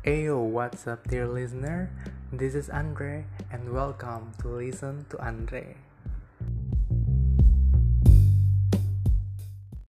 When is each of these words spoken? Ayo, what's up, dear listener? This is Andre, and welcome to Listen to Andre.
Ayo, 0.00 0.40
what's 0.40 0.86
up, 0.88 1.06
dear 1.08 1.28
listener? 1.28 1.92
This 2.32 2.54
is 2.54 2.70
Andre, 2.70 3.26
and 3.52 3.68
welcome 3.68 4.32
to 4.40 4.48
Listen 4.48 5.04
to 5.10 5.20
Andre. 5.20 5.76